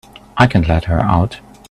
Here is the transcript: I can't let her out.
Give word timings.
I 0.35 0.47
can't 0.47 0.67
let 0.67 0.85
her 0.85 0.99
out. 0.99 1.41